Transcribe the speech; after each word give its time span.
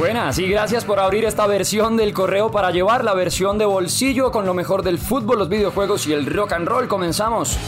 Buenas 0.00 0.38
y 0.38 0.48
gracias 0.48 0.86
por 0.86 0.98
abrir 0.98 1.26
esta 1.26 1.46
versión 1.46 1.98
del 1.98 2.14
correo 2.14 2.50
para 2.50 2.70
llevar 2.70 3.04
la 3.04 3.12
versión 3.12 3.58
de 3.58 3.66
bolsillo 3.66 4.32
con 4.32 4.46
lo 4.46 4.54
mejor 4.54 4.82
del 4.82 4.98
fútbol, 4.98 5.40
los 5.40 5.50
videojuegos 5.50 6.06
y 6.06 6.14
el 6.14 6.24
rock 6.24 6.54
and 6.54 6.66
roll. 6.66 6.88
Comenzamos. 6.88 7.58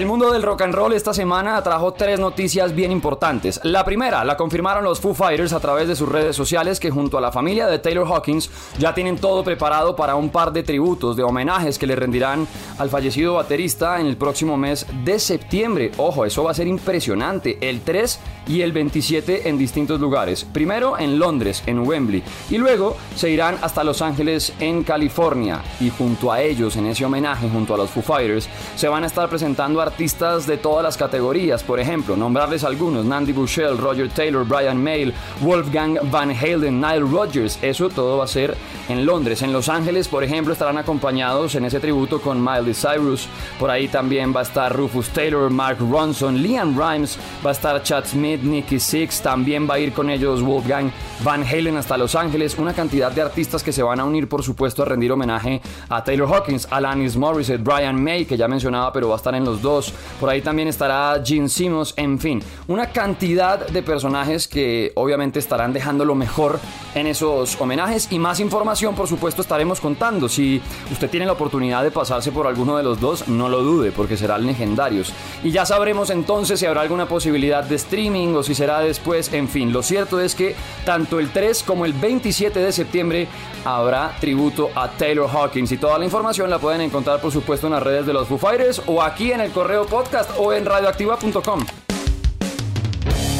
El 0.00 0.06
mundo 0.06 0.32
del 0.32 0.42
rock 0.42 0.62
and 0.62 0.74
roll 0.74 0.94
esta 0.94 1.12
semana 1.12 1.62
trajo 1.62 1.92
tres 1.92 2.18
noticias 2.18 2.74
bien 2.74 2.90
importantes. 2.90 3.60
La 3.64 3.84
primera 3.84 4.24
la 4.24 4.38
confirmaron 4.38 4.82
los 4.82 4.98
Foo 4.98 5.12
Fighters 5.12 5.52
a 5.52 5.60
través 5.60 5.88
de 5.88 5.94
sus 5.94 6.08
redes 6.08 6.34
sociales 6.34 6.80
que 6.80 6.90
junto 6.90 7.18
a 7.18 7.20
la 7.20 7.30
familia 7.30 7.66
de 7.66 7.80
Taylor 7.80 8.06
Hawkins 8.10 8.48
ya 8.78 8.94
tienen 8.94 9.18
todo 9.18 9.44
preparado 9.44 9.94
para 9.94 10.14
un 10.14 10.30
par 10.30 10.54
de 10.54 10.62
tributos, 10.62 11.16
de 11.16 11.22
homenajes 11.22 11.78
que 11.78 11.86
le 11.86 11.96
rendirán 11.96 12.48
al 12.78 12.88
fallecido 12.88 13.34
baterista 13.34 14.00
en 14.00 14.06
el 14.06 14.16
próximo 14.16 14.56
mes 14.56 14.86
de 15.04 15.18
septiembre. 15.18 15.92
Ojo, 15.98 16.24
eso 16.24 16.44
va 16.44 16.52
a 16.52 16.54
ser 16.54 16.66
impresionante. 16.66 17.58
El 17.60 17.82
3 17.82 18.20
y 18.46 18.62
el 18.62 18.72
27 18.72 19.50
en 19.50 19.58
distintos 19.58 20.00
lugares. 20.00 20.44
Primero 20.44 20.98
en 20.98 21.18
Londres, 21.18 21.62
en 21.66 21.86
Wembley, 21.86 22.22
y 22.48 22.56
luego 22.56 22.96
se 23.16 23.28
irán 23.28 23.58
hasta 23.60 23.84
Los 23.84 24.00
Ángeles, 24.00 24.54
en 24.60 24.82
California. 24.82 25.60
Y 25.78 25.90
junto 25.90 26.32
a 26.32 26.40
ellos, 26.40 26.74
en 26.76 26.86
ese 26.86 27.04
homenaje, 27.04 27.50
junto 27.50 27.74
a 27.74 27.76
los 27.76 27.90
Foo 27.90 28.02
Fighters, 28.02 28.48
se 28.76 28.88
van 28.88 29.04
a 29.04 29.06
estar 29.06 29.28
presentando 29.28 29.89
artistas 29.90 30.46
de 30.46 30.56
todas 30.56 30.84
las 30.84 30.96
categorías, 30.96 31.64
por 31.64 31.80
ejemplo, 31.80 32.16
nombrarles 32.16 32.62
algunos, 32.62 33.04
Nandy 33.04 33.32
Bushell, 33.32 33.76
Roger 33.76 34.08
Taylor, 34.08 34.46
Brian 34.46 34.80
Mayle, 34.80 35.12
Wolfgang 35.40 35.98
Van 36.10 36.30
Halen, 36.30 36.80
Nile 36.80 37.00
Rodgers, 37.00 37.58
eso 37.60 37.88
todo 37.88 38.18
va 38.18 38.24
a 38.24 38.28
ser 38.28 38.56
en 38.88 39.04
Londres. 39.04 39.42
En 39.42 39.52
Los 39.52 39.68
Ángeles, 39.68 40.06
por 40.06 40.22
ejemplo, 40.22 40.52
estarán 40.52 40.78
acompañados 40.78 41.56
en 41.56 41.64
ese 41.64 41.80
tributo 41.80 42.20
con 42.20 42.42
Miley 42.42 42.72
Cyrus, 42.72 43.26
por 43.58 43.68
ahí 43.68 43.88
también 43.88 44.32
va 44.34 44.40
a 44.40 44.42
estar 44.44 44.74
Rufus 44.74 45.08
Taylor, 45.08 45.50
Mark 45.50 45.78
Ronson, 45.80 46.40
Liam 46.40 46.78
Rimes, 46.78 47.18
va 47.44 47.50
a 47.50 47.52
estar 47.52 47.82
Chad 47.82 48.04
Smith, 48.06 48.42
Nicky 48.42 48.78
Six, 48.78 49.20
también 49.20 49.68
va 49.68 49.74
a 49.74 49.78
ir 49.80 49.92
con 49.92 50.08
ellos 50.08 50.40
Wolfgang 50.40 50.92
Van 51.24 51.42
Halen 51.42 51.76
hasta 51.76 51.98
Los 51.98 52.14
Ángeles, 52.14 52.56
una 52.58 52.74
cantidad 52.74 53.10
de 53.10 53.22
artistas 53.22 53.62
que 53.62 53.72
se 53.72 53.82
van 53.82 53.98
a 53.98 54.04
unir, 54.04 54.28
por 54.28 54.42
supuesto, 54.42 54.82
a 54.82 54.86
rendir 54.86 55.10
homenaje 55.10 55.60
a 55.88 56.04
Taylor 56.04 56.32
Hawkins, 56.32 56.68
Alanis 56.70 57.16
Morissette, 57.16 57.62
Brian 57.62 58.00
May, 58.02 58.24
que 58.24 58.36
ya 58.36 58.46
mencionaba, 58.46 58.92
pero 58.92 59.08
va 59.08 59.14
a 59.14 59.16
estar 59.16 59.34
en 59.34 59.44
los 59.44 59.60
dos 59.60 59.79
por 60.18 60.28
ahí 60.28 60.42
también 60.42 60.68
estará 60.68 61.20
Gene 61.24 61.48
Simmons, 61.48 61.94
en 61.96 62.18
fin, 62.18 62.42
una 62.68 62.90
cantidad 62.92 63.66
de 63.66 63.82
personajes 63.82 64.48
que 64.48 64.92
obviamente 64.94 65.38
estarán 65.38 65.72
dejando 65.72 66.04
lo 66.04 66.14
mejor 66.14 66.58
en 66.94 67.06
esos 67.06 67.60
homenajes. 67.60 68.08
Y 68.10 68.18
más 68.18 68.40
información 68.40 68.94
por 68.94 69.08
supuesto 69.08 69.42
estaremos 69.42 69.80
contando. 69.80 70.28
Si 70.28 70.60
usted 70.90 71.10
tiene 71.10 71.26
la 71.26 71.32
oportunidad 71.32 71.82
de 71.82 71.90
pasarse 71.90 72.32
por 72.32 72.46
alguno 72.46 72.76
de 72.76 72.82
los 72.82 73.00
dos, 73.00 73.28
no 73.28 73.48
lo 73.48 73.62
dude 73.62 73.92
porque 73.92 74.16
serán 74.16 74.46
legendarios. 74.46 75.12
Y 75.42 75.50
ya 75.50 75.64
sabremos 75.64 76.10
entonces 76.10 76.60
si 76.60 76.66
habrá 76.66 76.82
alguna 76.82 77.06
posibilidad 77.06 77.64
de 77.64 77.76
streaming 77.76 78.34
o 78.34 78.42
si 78.42 78.54
será 78.54 78.80
después, 78.80 79.32
en 79.32 79.48
fin, 79.48 79.72
lo 79.72 79.82
cierto 79.82 80.20
es 80.20 80.34
que 80.34 80.54
tanto 80.84 81.18
el 81.18 81.30
3 81.30 81.62
como 81.62 81.84
el 81.84 81.92
27 81.92 82.58
de 82.58 82.72
septiembre 82.72 83.28
habrá 83.64 84.16
tributo 84.20 84.70
a 84.74 84.88
Taylor 84.88 85.28
Hawkins. 85.28 85.72
Y 85.72 85.76
toda 85.76 85.98
la 85.98 86.04
información 86.04 86.50
la 86.50 86.58
pueden 86.58 86.80
encontrar 86.80 87.20
por 87.20 87.32
supuesto 87.32 87.66
en 87.66 87.74
las 87.74 87.82
redes 87.82 88.06
de 88.06 88.12
los 88.12 88.28
Foo 88.28 88.38
Fighters 88.38 88.82
o 88.86 89.02
aquí 89.02 89.32
en 89.32 89.40
el 89.40 89.50
correo 89.60 89.84
podcast 89.84 90.30
o 90.38 90.54
en 90.54 90.64
radioactiva.com. 90.64 91.79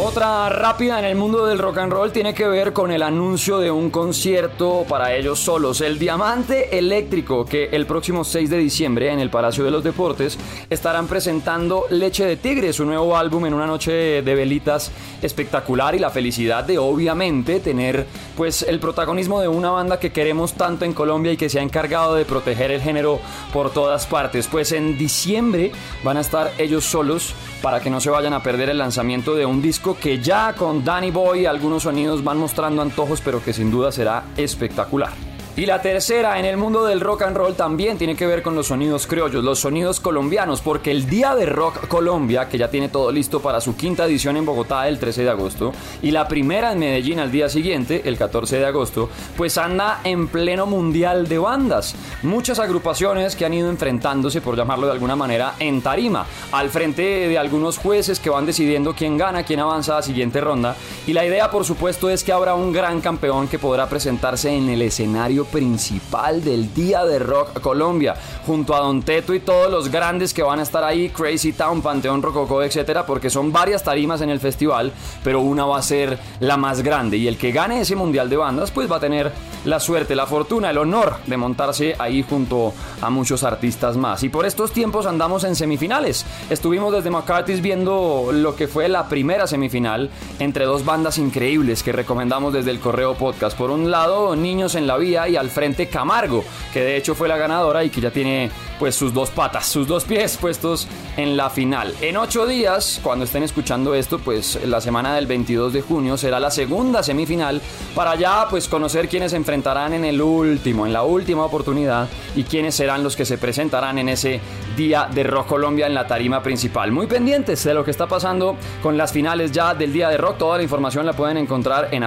Otra 0.02 0.48
rápida 0.48 0.98
en 0.98 1.04
el 1.04 1.14
mundo 1.14 1.44
del 1.44 1.58
rock 1.58 1.76
and 1.76 1.92
roll 1.92 2.10
tiene 2.10 2.32
que 2.32 2.48
ver 2.48 2.72
con 2.72 2.90
el 2.90 3.02
anuncio 3.02 3.58
de 3.58 3.70
un 3.70 3.90
concierto 3.90 4.86
para 4.88 5.14
ellos 5.14 5.38
solos, 5.38 5.82
el 5.82 5.98
Diamante 5.98 6.78
Eléctrico, 6.78 7.44
que 7.44 7.68
el 7.70 7.84
próximo 7.84 8.24
6 8.24 8.48
de 8.48 8.56
diciembre 8.56 9.12
en 9.12 9.20
el 9.20 9.28
Palacio 9.28 9.62
de 9.62 9.70
los 9.70 9.84
Deportes 9.84 10.38
estarán 10.70 11.06
presentando 11.06 11.84
Leche 11.90 12.24
de 12.24 12.38
Tigre, 12.38 12.72
su 12.72 12.86
nuevo 12.86 13.14
álbum 13.14 13.44
en 13.44 13.52
una 13.52 13.66
noche 13.66 14.22
de 14.22 14.34
velitas 14.34 14.90
espectacular 15.20 15.94
y 15.94 15.98
la 15.98 16.08
felicidad 16.08 16.64
de 16.64 16.78
obviamente 16.78 17.60
tener 17.60 18.06
pues 18.38 18.62
el 18.62 18.80
protagonismo 18.80 19.42
de 19.42 19.48
una 19.48 19.70
banda 19.70 20.00
que 20.00 20.12
queremos 20.12 20.54
tanto 20.54 20.86
en 20.86 20.94
Colombia 20.94 21.32
y 21.32 21.36
que 21.36 21.50
se 21.50 21.60
ha 21.60 21.62
encargado 21.62 22.14
de 22.14 22.24
proteger 22.24 22.70
el 22.70 22.80
género 22.80 23.20
por 23.52 23.70
todas 23.70 24.06
partes. 24.06 24.48
Pues 24.48 24.72
en 24.72 24.96
diciembre 24.96 25.72
van 26.02 26.16
a 26.16 26.20
estar 26.20 26.52
ellos 26.56 26.86
solos 26.86 27.34
para 27.62 27.80
que 27.80 27.90
no 27.90 28.00
se 28.00 28.10
vayan 28.10 28.32
a 28.32 28.42
perder 28.42 28.70
el 28.70 28.78
lanzamiento 28.78 29.34
de 29.34 29.46
un 29.46 29.62
disco 29.62 29.96
que 30.00 30.20
ya 30.20 30.54
con 30.54 30.84
Danny 30.84 31.10
Boy 31.10 31.46
algunos 31.46 31.84
sonidos 31.84 32.24
van 32.24 32.38
mostrando 32.38 32.82
antojos, 32.82 33.20
pero 33.20 33.42
que 33.42 33.52
sin 33.52 33.70
duda 33.70 33.92
será 33.92 34.24
espectacular. 34.36 35.29
Y 35.60 35.66
la 35.66 35.82
tercera 35.82 36.38
en 36.38 36.46
el 36.46 36.56
mundo 36.56 36.86
del 36.86 37.02
rock 37.02 37.20
and 37.20 37.36
roll 37.36 37.54
también 37.54 37.98
tiene 37.98 38.16
que 38.16 38.26
ver 38.26 38.42
con 38.42 38.54
los 38.54 38.68
sonidos 38.68 39.06
criollos, 39.06 39.44
los 39.44 39.58
sonidos 39.58 40.00
colombianos, 40.00 40.62
porque 40.62 40.90
el 40.90 41.06
Día 41.06 41.34
de 41.34 41.44
Rock 41.44 41.86
Colombia, 41.86 42.48
que 42.48 42.56
ya 42.56 42.70
tiene 42.70 42.88
todo 42.88 43.12
listo 43.12 43.40
para 43.40 43.60
su 43.60 43.76
quinta 43.76 44.06
edición 44.06 44.38
en 44.38 44.46
Bogotá 44.46 44.88
el 44.88 44.98
13 44.98 45.24
de 45.24 45.28
agosto, 45.28 45.74
y 46.00 46.12
la 46.12 46.26
primera 46.28 46.72
en 46.72 46.78
Medellín 46.78 47.20
al 47.20 47.30
día 47.30 47.50
siguiente, 47.50 48.00
el 48.06 48.16
14 48.16 48.58
de 48.58 48.64
agosto, 48.64 49.10
pues 49.36 49.58
anda 49.58 50.00
en 50.02 50.28
pleno 50.28 50.64
mundial 50.64 51.28
de 51.28 51.36
bandas. 51.36 51.94
Muchas 52.22 52.58
agrupaciones 52.58 53.36
que 53.36 53.44
han 53.44 53.52
ido 53.52 53.68
enfrentándose, 53.68 54.40
por 54.40 54.56
llamarlo 54.56 54.86
de 54.86 54.94
alguna 54.94 55.14
manera, 55.14 55.56
en 55.58 55.82
tarima, 55.82 56.24
al 56.52 56.70
frente 56.70 57.02
de 57.02 57.36
algunos 57.36 57.76
jueces 57.76 58.18
que 58.18 58.30
van 58.30 58.46
decidiendo 58.46 58.94
quién 58.94 59.18
gana, 59.18 59.42
quién 59.42 59.60
avanza 59.60 59.92
a 59.92 59.96
la 59.96 60.02
siguiente 60.02 60.40
ronda. 60.40 60.74
Y 61.06 61.12
la 61.12 61.26
idea, 61.26 61.50
por 61.50 61.66
supuesto, 61.66 62.08
es 62.08 62.24
que 62.24 62.32
habrá 62.32 62.54
un 62.54 62.72
gran 62.72 63.02
campeón 63.02 63.46
que 63.46 63.58
podrá 63.58 63.90
presentarse 63.90 64.48
en 64.56 64.70
el 64.70 64.80
escenario 64.80 65.49
principal 65.50 66.42
del 66.42 66.72
Día 66.74 67.04
de 67.04 67.18
Rock 67.18 67.60
Colombia, 67.60 68.14
junto 68.46 68.74
a 68.74 68.80
Don 68.80 69.02
Teto 69.02 69.34
y 69.34 69.40
todos 69.40 69.70
los 69.70 69.90
grandes 69.90 70.32
que 70.32 70.42
van 70.42 70.60
a 70.60 70.62
estar 70.62 70.84
ahí, 70.84 71.10
Crazy 71.10 71.52
Town, 71.52 71.82
Panteón 71.82 72.22
Rococó, 72.22 72.62
etcétera, 72.62 73.06
porque 73.06 73.30
son 73.30 73.52
varias 73.52 73.82
tarimas 73.84 74.20
en 74.20 74.30
el 74.30 74.40
festival, 74.40 74.92
pero 75.22 75.40
una 75.40 75.66
va 75.66 75.78
a 75.78 75.82
ser 75.82 76.18
la 76.40 76.56
más 76.56 76.82
grande 76.82 77.16
y 77.16 77.28
el 77.28 77.36
que 77.36 77.52
gane 77.52 77.80
ese 77.80 77.96
mundial 77.96 78.30
de 78.30 78.36
bandas, 78.36 78.70
pues 78.70 78.90
va 78.90 78.96
a 78.96 79.00
tener 79.00 79.32
la 79.64 79.78
suerte, 79.78 80.14
la 80.14 80.26
fortuna, 80.26 80.70
el 80.70 80.78
honor 80.78 81.16
de 81.26 81.36
montarse 81.36 81.94
ahí 81.98 82.24
junto 82.28 82.72
a 83.00 83.10
muchos 83.10 83.44
artistas 83.44 83.96
más. 83.96 84.22
Y 84.22 84.28
por 84.28 84.46
estos 84.46 84.72
tiempos 84.72 85.06
andamos 85.06 85.44
en 85.44 85.54
semifinales. 85.54 86.24
Estuvimos 86.48 86.92
desde 86.92 87.10
McCarthy's 87.10 87.60
viendo 87.60 88.30
lo 88.32 88.56
que 88.56 88.68
fue 88.68 88.88
la 88.88 89.08
primera 89.08 89.46
semifinal 89.46 90.10
entre 90.38 90.64
dos 90.64 90.84
bandas 90.84 91.18
increíbles 91.18 91.82
que 91.82 91.92
recomendamos 91.92 92.52
desde 92.52 92.70
el 92.70 92.80
correo 92.80 93.14
podcast. 93.14 93.56
Por 93.56 93.70
un 93.70 93.90
lado, 93.90 94.34
Niños 94.36 94.74
en 94.74 94.86
la 94.86 94.96
Vía 94.96 95.28
y 95.28 95.36
al 95.40 95.50
frente 95.50 95.88
Camargo, 95.88 96.44
que 96.72 96.80
de 96.80 96.96
hecho 96.96 97.14
fue 97.14 97.26
la 97.26 97.36
ganadora 97.36 97.82
y 97.82 97.90
que 97.90 98.00
ya 98.00 98.10
tiene 98.10 98.50
pues 98.80 98.96
sus 98.96 99.14
dos 99.14 99.30
patas, 99.30 99.66
sus 99.66 99.86
dos 99.86 100.04
pies 100.04 100.36
puestos 100.38 100.88
en 101.16 101.36
la 101.36 101.50
final. 101.50 101.94
En 102.00 102.16
ocho 102.16 102.46
días, 102.46 102.98
cuando 103.02 103.26
estén 103.26 103.44
escuchando 103.44 103.94
esto, 103.94 104.18
pues 104.18 104.58
la 104.64 104.80
semana 104.80 105.14
del 105.14 105.26
22 105.26 105.72
de 105.72 105.82
junio 105.82 106.16
será 106.16 106.40
la 106.40 106.50
segunda 106.50 107.02
semifinal 107.02 107.60
para 107.94 108.16
ya 108.16 108.48
pues 108.48 108.66
conocer 108.66 109.08
quiénes 109.08 109.30
se 109.32 109.36
enfrentarán 109.36 109.92
en 109.92 110.04
el 110.04 110.20
último, 110.20 110.86
en 110.86 110.92
la 110.92 111.02
última 111.02 111.44
oportunidad 111.44 112.08
y 112.34 112.44
quiénes 112.44 112.74
serán 112.74 113.02
los 113.04 113.14
que 113.14 113.24
se 113.24 113.38
presentarán 113.38 113.98
en 113.98 114.08
ese 114.08 114.40
día 114.76 115.08
de 115.12 115.24
Rock 115.24 115.48
Colombia 115.48 115.86
en 115.86 115.94
la 115.94 116.06
tarima 116.06 116.42
principal. 116.42 116.90
Muy 116.90 117.06
pendientes 117.06 117.62
de 117.64 117.74
lo 117.74 117.84
que 117.84 117.90
está 117.90 118.06
pasando 118.06 118.56
con 118.82 118.96
las 118.96 119.12
finales 119.12 119.52
ya 119.52 119.74
del 119.74 119.92
día 119.92 120.08
de 120.08 120.16
rock. 120.16 120.38
Toda 120.38 120.56
la 120.56 120.62
información 120.62 121.04
la 121.04 121.12
pueden 121.12 121.36
encontrar 121.36 121.88
en 121.92 122.04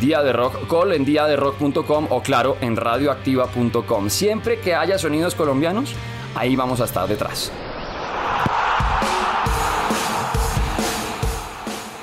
día 0.00 0.22
de 0.22 0.32
rock 0.32 0.68
call, 0.68 0.92
en 0.92 1.04
día 1.04 1.26
de 1.26 1.36
rock.com 1.36 2.06
o 2.10 2.22
claro 2.22 2.56
en 2.60 2.76
radioactiva.com. 2.76 4.10
Siempre 4.10 4.60
que 4.60 4.74
haya 4.74 4.98
sonidos 4.98 5.34
colombianos, 5.34 5.94
ahí 6.34 6.56
vamos 6.56 6.80
a 6.80 6.84
estar 6.84 7.08
detrás. 7.08 7.52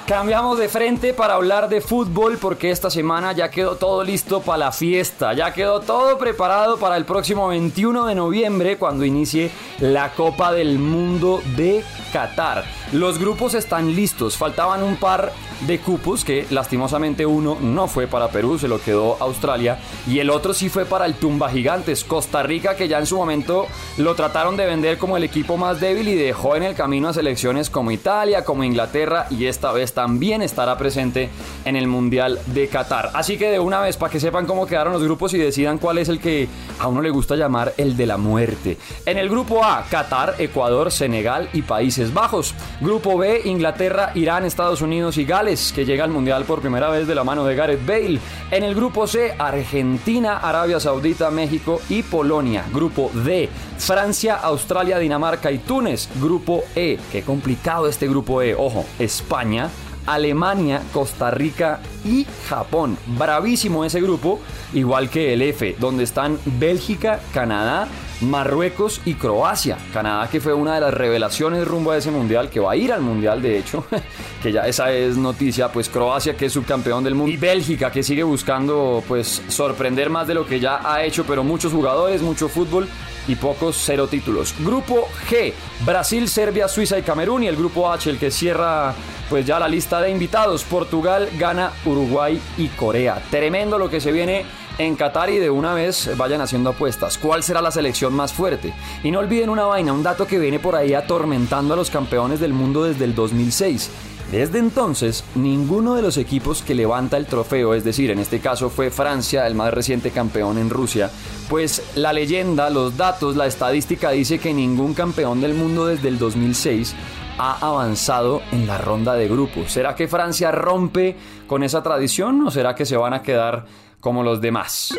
Cambiamos 0.09 0.57
de 0.57 0.69
frente 0.69 1.13
para 1.13 1.35
hablar 1.35 1.69
de 1.69 1.81
fútbol 1.81 2.39
porque 2.41 2.71
esta 2.71 2.89
semana 2.89 3.31
ya 3.31 3.51
quedó 3.51 3.75
todo 3.75 4.03
listo 4.03 4.41
para 4.41 4.57
la 4.57 4.71
fiesta, 4.71 5.33
ya 5.33 5.53
quedó 5.53 5.81
todo 5.81 6.17
preparado 6.17 6.77
para 6.77 6.97
el 6.97 7.05
próximo 7.05 7.49
21 7.49 8.07
de 8.07 8.15
noviembre 8.15 8.77
cuando 8.79 9.05
inicie 9.05 9.51
la 9.77 10.11
Copa 10.13 10.51
del 10.51 10.79
Mundo 10.79 11.43
de 11.55 11.83
Qatar. 12.11 12.65
Los 12.91 13.19
grupos 13.19 13.53
están 13.53 13.95
listos, 13.95 14.37
faltaban 14.37 14.83
un 14.83 14.95
par 14.95 15.31
de 15.61 15.79
cupos 15.79 16.23
que 16.23 16.45
lastimosamente 16.49 17.25
uno 17.25 17.57
no 17.59 17.87
fue 17.87 18.07
para 18.07 18.29
Perú, 18.29 18.57
se 18.57 18.67
lo 18.67 18.81
quedó 18.81 19.17
Australia 19.19 19.77
y 20.07 20.19
el 20.19 20.29
otro 20.29 20.53
sí 20.53 20.69
fue 20.69 20.85
para 20.85 21.05
el 21.05 21.15
Tumba 21.15 21.49
Gigantes, 21.49 22.03
Costa 22.03 22.43
Rica 22.43 22.75
que 22.75 22.87
ya 22.87 22.99
en 22.99 23.05
su 23.05 23.17
momento 23.17 23.67
lo 23.97 24.15
trataron 24.15 24.55
de 24.55 24.65
vender 24.65 24.97
como 24.97 25.17
el 25.17 25.23
equipo 25.23 25.57
más 25.57 25.79
débil 25.79 26.07
y 26.07 26.15
dejó 26.15 26.55
en 26.55 26.63
el 26.63 26.75
camino 26.75 27.09
a 27.09 27.13
selecciones 27.13 27.69
como 27.69 27.91
Italia, 27.91 28.45
como 28.45 28.63
Inglaterra 28.63 29.27
y 29.29 29.45
esta 29.45 29.71
vez 29.71 29.93
también 29.93 30.41
estará 30.41 30.77
presente 30.77 31.29
en 31.65 31.75
el 31.75 31.87
Mundial 31.87 32.39
de 32.47 32.67
Qatar. 32.67 33.11
Así 33.13 33.37
que 33.37 33.49
de 33.49 33.59
una 33.59 33.81
vez 33.81 33.97
para 33.97 34.11
que 34.11 34.19
sepan 34.19 34.45
cómo 34.45 34.65
quedaron 34.65 34.93
los 34.93 35.03
grupos 35.03 35.33
y 35.33 35.37
decidan 35.37 35.77
cuál 35.77 35.97
es 35.97 36.07
el 36.07 36.19
que 36.19 36.47
a 36.79 36.87
uno 36.87 37.01
le 37.01 37.09
gusta 37.09 37.35
llamar 37.35 37.73
el 37.77 37.97
de 37.97 38.05
la 38.05 38.17
muerte. 38.17 38.77
En 39.05 39.17
el 39.17 39.29
grupo 39.29 39.63
A 39.63 39.83
Qatar, 39.89 40.35
Ecuador, 40.39 40.91
Senegal 40.91 41.49
y 41.53 41.63
Países 41.63 41.98
Bajos. 42.13 42.55
Grupo 42.79 43.17
B, 43.17 43.41
Inglaterra, 43.45 44.11
Irán, 44.15 44.45
Estados 44.45 44.81
Unidos 44.81 45.17
y 45.17 45.25
Gales, 45.25 45.73
que 45.73 45.85
llega 45.85 46.03
al 46.03 46.09
Mundial 46.09 46.45
por 46.45 46.61
primera 46.61 46.89
vez 46.89 47.07
de 47.07 47.15
la 47.15 47.23
mano 47.23 47.45
de 47.45 47.55
Gareth 47.55 47.85
Bale. 47.85 48.19
En 48.51 48.63
el 48.63 48.73
grupo 48.73 49.05
C, 49.07 49.35
Argentina, 49.37 50.37
Arabia 50.37 50.79
Saudita, 50.79 51.29
México 51.29 51.81
y 51.89 52.03
Polonia. 52.03 52.63
Grupo 52.73 53.11
D, 53.13 53.49
Francia, 53.77 54.35
Australia, 54.35 54.97
Dinamarca 54.97 55.51
y 55.51 55.59
Túnez. 55.59 56.09
Grupo 56.21 56.63
E, 56.75 56.97
qué 57.11 57.23
complicado 57.23 57.87
este 57.87 58.07
grupo 58.07 58.41
E, 58.41 58.55
ojo, 58.55 58.85
España, 58.97 59.69
Alemania, 60.05 60.81
Costa 60.91 61.29
Rica 61.29 61.79
y 62.03 62.25
Japón. 62.47 62.97
Bravísimo 63.17 63.85
ese 63.85 64.01
grupo, 64.01 64.39
igual 64.73 65.09
que 65.09 65.33
el 65.33 65.41
F, 65.41 65.75
donde 65.79 66.03
están 66.03 66.39
Bélgica, 66.45 67.19
Canadá, 67.33 67.87
Marruecos 68.21 69.01
y 69.05 69.13
Croacia. 69.13 69.77
Canadá 69.93 70.29
que 70.29 70.41
fue 70.41 70.53
una 70.53 70.75
de 70.75 70.81
las 70.81 70.93
revelaciones 70.93 71.67
rumbo 71.67 71.91
a 71.91 71.97
ese 71.97 72.11
mundial, 72.11 72.49
que 72.49 72.59
va 72.59 72.73
a 72.73 72.75
ir 72.75 72.91
al 72.91 73.01
mundial 73.01 73.41
de 73.41 73.57
hecho, 73.57 73.85
que 74.43 74.51
ya 74.51 74.67
esa 74.67 74.91
es 74.91 75.17
noticia, 75.17 75.71
pues 75.71 75.89
Croacia 75.89 76.35
que 76.35 76.47
es 76.47 76.53
subcampeón 76.53 77.03
del 77.03 77.15
mundo 77.15 77.31
y 77.31 77.37
Bélgica 77.37 77.91
que 77.91 78.03
sigue 78.03 78.23
buscando 78.23 79.03
pues 79.07 79.41
sorprender 79.47 80.09
más 80.09 80.27
de 80.27 80.33
lo 80.33 80.45
que 80.45 80.59
ya 80.59 80.81
ha 80.83 81.03
hecho, 81.03 81.23
pero 81.25 81.43
muchos 81.43 81.71
jugadores, 81.71 82.21
mucho 82.21 82.49
fútbol 82.49 82.87
y 83.27 83.35
pocos 83.35 83.77
cero 83.79 84.07
títulos. 84.07 84.55
Grupo 84.59 85.07
G, 85.29 85.53
Brasil, 85.85 86.27
Serbia, 86.27 86.67
Suiza 86.67 86.97
y 86.97 87.03
Camerún 87.03 87.43
y 87.43 87.47
el 87.47 87.55
grupo 87.55 87.91
H 87.91 88.09
el 88.09 88.17
que 88.17 88.31
cierra 88.31 88.95
pues 89.29 89.45
ya 89.45 89.59
la 89.59 89.67
lista 89.67 90.01
de 90.01 90.09
invitados, 90.09 90.63
Portugal, 90.63 91.29
Ghana, 91.37 91.71
Uruguay 91.89 92.41
y 92.57 92.67
Corea. 92.67 93.21
Tremendo 93.29 93.77
lo 93.77 93.89
que 93.89 94.01
se 94.01 94.11
viene 94.11 94.45
en 94.77 94.95
Qatar 94.95 95.29
y 95.29 95.37
de 95.37 95.49
una 95.49 95.73
vez 95.73 96.09
vayan 96.17 96.41
haciendo 96.41 96.69
apuestas. 96.69 97.17
¿Cuál 97.17 97.43
será 97.43 97.61
la 97.61 97.71
selección 97.71 98.13
más 98.13 98.33
fuerte? 98.33 98.73
Y 99.03 99.11
no 99.11 99.19
olviden 99.19 99.49
una 99.49 99.65
vaina, 99.65 99.93
un 99.93 100.03
dato 100.03 100.25
que 100.25 100.39
viene 100.39 100.59
por 100.59 100.75
ahí 100.75 100.93
atormentando 100.93 101.73
a 101.73 101.77
los 101.77 101.89
campeones 101.89 102.39
del 102.39 102.53
mundo 102.53 102.83
desde 102.83 103.05
el 103.05 103.13
2006. 103.13 103.91
Desde 104.31 104.59
entonces, 104.59 105.23
ninguno 105.33 105.95
de 105.95 106.03
los 106.03 106.17
equipos 106.17 106.61
que 106.61 106.75
levanta 106.75 107.17
el 107.17 107.25
trofeo, 107.25 107.73
es 107.73 107.83
decir, 107.83 108.11
en 108.11 108.19
este 108.19 108.39
caso 108.39 108.69
fue 108.69 108.91
Francia, 108.91 109.47
el 109.47 109.55
más 109.55 109.73
reciente 109.73 110.11
campeón 110.11 110.59
en 110.59 110.69
Rusia, 110.69 111.09
pues 111.49 111.81
la 111.95 112.13
leyenda, 112.13 112.69
los 112.69 112.95
datos, 112.95 113.35
la 113.35 113.47
estadística 113.47 114.11
dice 114.11 114.37
que 114.37 114.53
ningún 114.53 114.93
campeón 114.93 115.41
del 115.41 115.55
mundo 115.55 115.87
desde 115.87 116.09
el 116.09 116.19
2006 116.19 116.93
ha 117.39 117.57
avanzado 117.65 118.41
en 118.51 118.67
la 118.67 118.77
ronda 118.77 119.15
de 119.15 119.27
grupos. 119.27 119.71
¿Será 119.71 119.95
que 119.95 120.07
Francia 120.07 120.51
rompe 120.51 121.15
con 121.47 121.63
esa 121.63 121.81
tradición 121.81 122.45
o 122.45 122.51
será 122.51 122.75
que 122.75 122.85
se 122.85 122.97
van 122.97 123.13
a 123.13 123.23
quedar 123.23 123.65
como 123.99 124.23
los 124.23 124.41
demás. 124.41 124.93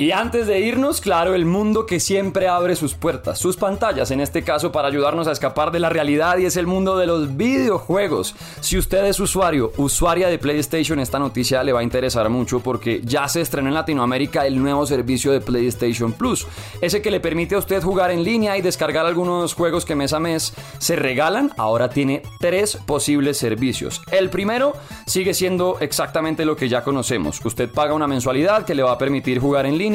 Y 0.00 0.12
antes 0.12 0.46
de 0.46 0.60
irnos, 0.60 1.00
claro, 1.00 1.34
el 1.34 1.44
mundo 1.44 1.84
que 1.84 1.98
siempre 1.98 2.46
abre 2.46 2.76
sus 2.76 2.94
puertas, 2.94 3.36
sus 3.36 3.56
pantallas, 3.56 4.12
en 4.12 4.20
este 4.20 4.44
caso 4.44 4.70
para 4.70 4.86
ayudarnos 4.86 5.26
a 5.26 5.32
escapar 5.32 5.72
de 5.72 5.80
la 5.80 5.88
realidad 5.88 6.38
y 6.38 6.44
es 6.44 6.56
el 6.56 6.68
mundo 6.68 6.96
de 6.96 7.08
los 7.08 7.36
videojuegos. 7.36 8.36
Si 8.60 8.78
usted 8.78 9.04
es 9.06 9.18
usuario, 9.18 9.72
usuaria 9.76 10.28
de 10.28 10.38
PlayStation, 10.38 11.00
esta 11.00 11.18
noticia 11.18 11.64
le 11.64 11.72
va 11.72 11.80
a 11.80 11.82
interesar 11.82 12.28
mucho 12.28 12.60
porque 12.60 13.00
ya 13.02 13.26
se 13.26 13.40
estrenó 13.40 13.70
en 13.70 13.74
Latinoamérica 13.74 14.46
el 14.46 14.62
nuevo 14.62 14.86
servicio 14.86 15.32
de 15.32 15.40
PlayStation 15.40 16.12
Plus, 16.12 16.46
ese 16.80 17.02
que 17.02 17.10
le 17.10 17.18
permite 17.18 17.56
a 17.56 17.58
usted 17.58 17.82
jugar 17.82 18.12
en 18.12 18.22
línea 18.22 18.56
y 18.56 18.62
descargar 18.62 19.04
algunos 19.04 19.54
juegos 19.54 19.84
que 19.84 19.96
mes 19.96 20.12
a 20.12 20.20
mes 20.20 20.54
se 20.78 20.94
regalan. 20.94 21.50
Ahora 21.56 21.90
tiene 21.90 22.22
tres 22.38 22.76
posibles 22.86 23.36
servicios. 23.36 24.00
El 24.12 24.30
primero 24.30 24.74
sigue 25.06 25.34
siendo 25.34 25.78
exactamente 25.80 26.44
lo 26.44 26.54
que 26.54 26.68
ya 26.68 26.84
conocemos. 26.84 27.44
Usted 27.44 27.68
paga 27.68 27.94
una 27.94 28.06
mensualidad 28.06 28.64
que 28.64 28.76
le 28.76 28.84
va 28.84 28.92
a 28.92 28.98
permitir 28.98 29.40
jugar 29.40 29.66
en 29.66 29.76
línea 29.76 29.87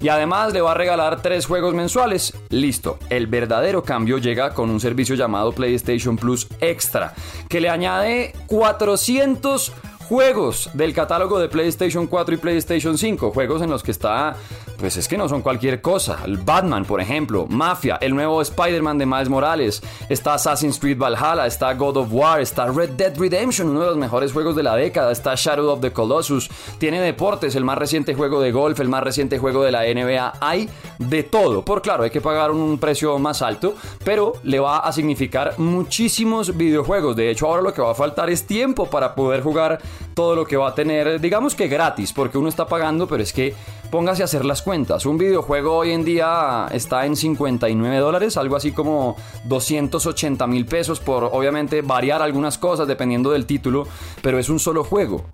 y 0.00 0.08
además 0.08 0.52
le 0.52 0.60
va 0.60 0.72
a 0.72 0.74
regalar 0.74 1.22
tres 1.22 1.46
juegos 1.46 1.74
mensuales. 1.74 2.34
Listo, 2.50 2.98
el 3.10 3.26
verdadero 3.26 3.82
cambio 3.82 4.18
llega 4.18 4.54
con 4.54 4.70
un 4.70 4.80
servicio 4.80 5.14
llamado 5.14 5.52
PlayStation 5.52 6.16
Plus 6.16 6.48
Extra, 6.60 7.14
que 7.48 7.60
le 7.60 7.68
añade 7.68 8.34
400 8.46 9.72
juegos 10.08 10.70
del 10.72 10.94
catálogo 10.94 11.38
de 11.38 11.48
PlayStation 11.48 12.06
4 12.06 12.34
y 12.34 12.38
PlayStation 12.38 12.96
5, 12.96 13.30
juegos 13.30 13.62
en 13.62 13.70
los 13.70 13.82
que 13.82 13.90
está 13.90 14.36
pues 14.78 14.96
es 14.96 15.08
que 15.08 15.18
no 15.18 15.28
son 15.28 15.42
cualquier 15.42 15.82
cosa. 15.82 16.20
El 16.24 16.38
Batman, 16.38 16.84
por 16.84 17.00
ejemplo, 17.00 17.46
Mafia, 17.48 17.98
el 18.00 18.14
nuevo 18.14 18.40
Spider-Man 18.40 18.96
de 18.98 19.06
Miles 19.06 19.28
Morales, 19.28 19.82
está 20.08 20.34
Assassin's 20.34 20.78
Creed 20.78 20.98
Valhalla, 20.98 21.46
está 21.46 21.74
God 21.74 21.96
of 21.96 22.08
War, 22.12 22.40
está 22.40 22.66
Red 22.66 22.90
Dead 22.90 23.18
Redemption, 23.18 23.68
uno 23.68 23.80
de 23.80 23.86
los 23.86 23.96
mejores 23.96 24.32
juegos 24.32 24.54
de 24.54 24.62
la 24.62 24.76
década, 24.76 25.10
está 25.10 25.34
Shadow 25.34 25.68
of 25.72 25.80
the 25.80 25.92
Colossus, 25.92 26.48
tiene 26.78 27.00
deportes, 27.00 27.56
el 27.56 27.64
más 27.64 27.76
reciente 27.76 28.14
juego 28.14 28.40
de 28.40 28.52
golf, 28.52 28.78
el 28.78 28.88
más 28.88 29.02
reciente 29.02 29.38
juego 29.38 29.64
de 29.64 29.72
la 29.72 29.82
NBA, 29.82 30.34
hay 30.40 30.68
de 30.98 31.24
todo. 31.24 31.64
Por 31.64 31.82
claro, 31.82 32.04
hay 32.04 32.10
que 32.10 32.20
pagar 32.20 32.52
un 32.52 32.78
precio 32.78 33.18
más 33.18 33.42
alto, 33.42 33.74
pero 34.04 34.34
le 34.44 34.60
va 34.60 34.78
a 34.78 34.92
significar 34.92 35.58
muchísimos 35.58 36.56
videojuegos. 36.56 37.16
De 37.16 37.30
hecho, 37.30 37.48
ahora 37.48 37.62
lo 37.62 37.74
que 37.74 37.82
va 37.82 37.90
a 37.90 37.94
faltar 37.94 38.30
es 38.30 38.46
tiempo 38.46 38.86
para 38.86 39.14
poder 39.14 39.42
jugar 39.42 39.80
todo 40.14 40.36
lo 40.36 40.44
que 40.46 40.56
va 40.56 40.68
a 40.68 40.74
tener, 40.74 41.20
digamos 41.20 41.54
que 41.54 41.66
gratis, 41.66 42.12
porque 42.12 42.38
uno 42.38 42.48
está 42.48 42.66
pagando, 42.66 43.08
pero 43.08 43.22
es 43.22 43.32
que 43.32 43.54
póngase 43.90 44.22
a 44.22 44.26
hacer 44.26 44.44
las 44.44 44.62
cuentas. 44.62 45.06
Un 45.06 45.18
videojuego 45.18 45.76
hoy 45.76 45.92
en 45.92 46.04
día 46.04 46.66
está 46.70 47.06
en 47.06 47.16
59 47.16 47.96
dólares, 47.98 48.36
algo 48.36 48.56
así 48.56 48.72
como 48.72 49.16
280 49.44 50.46
mil 50.46 50.66
pesos 50.66 51.00
por 51.00 51.24
obviamente 51.24 51.82
variar 51.82 52.22
algunas 52.22 52.58
cosas 52.58 52.86
dependiendo 52.86 53.30
del 53.30 53.46
título, 53.46 53.86
pero 54.22 54.38
es 54.38 54.48
un 54.48 54.58
solo 54.58 54.84
juego. 54.84 55.24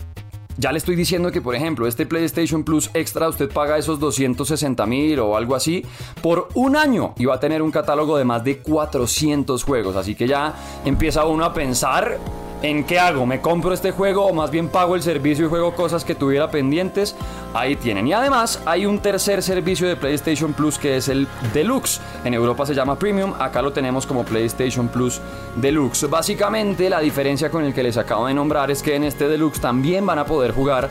Ya 0.56 0.70
le 0.70 0.78
estoy 0.78 0.94
diciendo 0.94 1.32
que, 1.32 1.40
por 1.40 1.56
ejemplo, 1.56 1.88
este 1.88 2.06
PlayStation 2.06 2.62
Plus 2.62 2.88
Extra 2.94 3.28
usted 3.28 3.50
paga 3.50 3.76
esos 3.76 3.98
260 3.98 4.86
mil 4.86 5.18
o 5.18 5.36
algo 5.36 5.56
así 5.56 5.84
por 6.22 6.48
un 6.54 6.76
año 6.76 7.12
y 7.18 7.24
va 7.24 7.34
a 7.34 7.40
tener 7.40 7.60
un 7.60 7.72
catálogo 7.72 8.16
de 8.16 8.24
más 8.24 8.44
de 8.44 8.58
400 8.58 9.64
juegos. 9.64 9.96
Así 9.96 10.14
que 10.14 10.28
ya 10.28 10.54
empieza 10.84 11.24
uno 11.24 11.44
a 11.44 11.52
pensar 11.52 12.20
¿En 12.64 12.84
qué 12.84 12.98
hago? 12.98 13.26
¿Me 13.26 13.42
compro 13.42 13.74
este 13.74 13.90
juego 13.90 14.24
o 14.24 14.32
más 14.32 14.50
bien 14.50 14.70
pago 14.70 14.94
el 14.94 15.02
servicio 15.02 15.44
y 15.44 15.48
juego 15.50 15.74
cosas 15.74 16.02
que 16.02 16.14
tuviera 16.14 16.50
pendientes? 16.50 17.14
Ahí 17.52 17.76
tienen. 17.76 18.06
Y 18.06 18.14
además 18.14 18.58
hay 18.64 18.86
un 18.86 19.00
tercer 19.00 19.42
servicio 19.42 19.86
de 19.86 19.96
PlayStation 19.96 20.54
Plus 20.54 20.78
que 20.78 20.96
es 20.96 21.10
el 21.10 21.28
Deluxe. 21.52 22.00
En 22.24 22.32
Europa 22.32 22.64
se 22.64 22.74
llama 22.74 22.98
Premium, 22.98 23.34
acá 23.38 23.60
lo 23.60 23.70
tenemos 23.70 24.06
como 24.06 24.24
PlayStation 24.24 24.88
Plus 24.88 25.20
Deluxe. 25.56 26.08
Básicamente 26.08 26.88
la 26.88 27.00
diferencia 27.00 27.50
con 27.50 27.66
el 27.66 27.74
que 27.74 27.82
les 27.82 27.98
acabo 27.98 28.28
de 28.28 28.32
nombrar 28.32 28.70
es 28.70 28.82
que 28.82 28.94
en 28.94 29.04
este 29.04 29.28
Deluxe 29.28 29.60
también 29.60 30.06
van 30.06 30.20
a 30.20 30.24
poder 30.24 30.52
jugar 30.52 30.88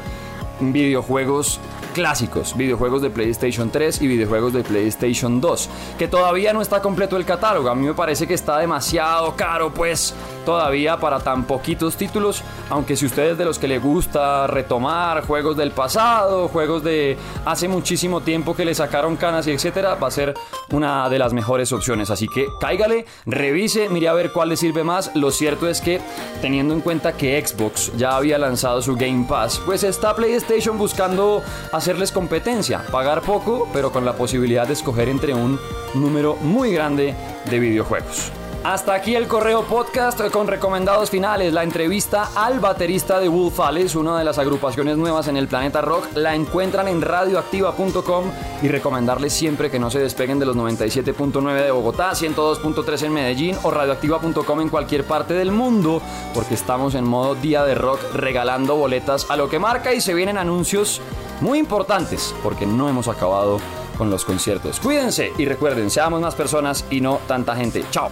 videojuegos 0.59 1.59
clásicos, 1.95 2.55
videojuegos 2.55 3.01
de 3.01 3.09
PlayStation 3.09 3.71
3 3.71 4.01
y 4.01 4.07
videojuegos 4.07 4.53
de 4.53 4.63
PlayStation 4.63 5.41
2, 5.41 5.69
que 5.97 6.07
todavía 6.07 6.53
no 6.53 6.61
está 6.61 6.81
completo 6.81 7.17
el 7.17 7.25
catálogo. 7.25 7.69
A 7.69 7.75
mí 7.75 7.85
me 7.85 7.93
parece 7.93 8.27
que 8.27 8.35
está 8.35 8.59
demasiado 8.59 9.35
caro, 9.35 9.73
pues 9.73 10.13
todavía 10.45 10.97
para 10.97 11.19
tan 11.19 11.45
poquitos 11.45 11.95
títulos, 11.95 12.43
aunque 12.69 12.95
si 12.95 13.05
ustedes 13.05 13.37
de 13.37 13.45
los 13.45 13.59
que 13.59 13.67
le 13.67 13.79
gusta 13.79 14.47
retomar 14.47 15.25
juegos 15.25 15.57
del 15.57 15.71
pasado, 15.71 16.47
juegos 16.47 16.83
de 16.83 17.17
hace 17.45 17.67
muchísimo 17.67 18.21
tiempo 18.21 18.55
que 18.55 18.65
le 18.65 18.75
sacaron 18.75 19.15
canas 19.15 19.47
y 19.47 19.51
etcétera, 19.51 19.95
va 19.95 20.07
a 20.07 20.11
ser 20.11 20.33
una 20.71 21.09
de 21.09 21.19
las 21.19 21.33
mejores 21.33 21.71
opciones. 21.71 22.09
Así 22.09 22.27
que 22.27 22.47
cáigale, 22.59 23.05
revise, 23.25 23.89
mire 23.89 24.07
a 24.07 24.13
ver 24.13 24.31
cuál 24.31 24.49
le 24.49 24.57
sirve 24.57 24.83
más. 24.83 25.11
Lo 25.15 25.31
cierto 25.31 25.67
es 25.67 25.81
que 25.81 26.01
teniendo 26.41 26.73
en 26.73 26.81
cuenta 26.81 27.13
que 27.13 27.45
Xbox 27.45 27.91
ya 27.97 28.15
había 28.15 28.37
lanzado 28.37 28.81
su 28.81 28.95
Game 28.95 29.25
Pass, 29.27 29.61
pues 29.65 29.83
está 29.83 30.15
PlayStation 30.15 30.77
buscando 30.77 31.41
hacerles 31.71 32.11
competencia, 32.11 32.83
pagar 32.91 33.21
poco, 33.21 33.67
pero 33.73 33.91
con 33.91 34.05
la 34.05 34.13
posibilidad 34.13 34.67
de 34.67 34.73
escoger 34.73 35.09
entre 35.09 35.33
un 35.33 35.59
número 35.93 36.35
muy 36.35 36.73
grande 36.73 37.15
de 37.49 37.59
videojuegos. 37.59 38.31
Hasta 38.63 38.93
aquí 38.93 39.13
el 39.13 39.27
correo 39.27 39.63
podcast 39.63 40.21
con 40.31 40.47
recomendados 40.47 41.09
finales. 41.09 41.51
La 41.51 41.63
entrevista 41.63 42.29
al 42.33 42.61
baterista 42.61 43.19
de 43.19 43.27
Wolf 43.27 43.59
una 43.95 44.17
de 44.17 44.23
las 44.23 44.37
agrupaciones 44.37 44.95
nuevas 44.95 45.27
en 45.27 45.35
el 45.35 45.49
planeta 45.49 45.81
rock, 45.81 46.07
la 46.15 46.33
encuentran 46.33 46.87
en 46.87 47.01
radioactiva.com 47.01 48.31
y 48.61 48.69
recomendarles 48.69 49.33
siempre 49.33 49.69
que 49.69 49.79
no 49.79 49.91
se 49.91 49.99
despeguen 49.99 50.39
de 50.39 50.45
los 50.45 50.55
97.9 50.55 51.61
de 51.61 51.71
Bogotá, 51.71 52.11
102.3 52.11 53.03
en 53.03 53.11
Medellín 53.11 53.57
o 53.63 53.69
radioactiva.com 53.69 54.61
en 54.61 54.69
cualquier 54.69 55.03
parte 55.03 55.33
del 55.33 55.51
mundo, 55.51 56.01
porque 56.33 56.53
estamos 56.53 56.95
en 56.95 57.03
modo 57.03 57.35
día 57.35 57.65
de 57.65 57.75
rock 57.75 57.99
regalando 58.13 58.77
boletas 58.77 59.29
a 59.29 59.35
lo 59.35 59.49
que 59.49 59.59
marca 59.59 59.93
y 59.93 59.99
se 59.99 60.13
vienen 60.13 60.37
anuncios 60.37 61.01
muy 61.41 61.59
importantes, 61.59 62.33
porque 62.41 62.65
no 62.65 62.87
hemos 62.87 63.09
acabado 63.09 63.59
con 63.97 64.09
los 64.09 64.25
conciertos. 64.25 64.79
Cuídense 64.79 65.31
y 65.37 65.45
recuerden, 65.45 65.89
seamos 65.89 66.21
más 66.21 66.35
personas 66.35 66.85
y 66.89 67.01
no 67.01 67.19
tanta 67.27 67.55
gente. 67.55 67.83
Chao. 67.91 68.09